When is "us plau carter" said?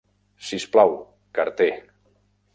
0.61-1.69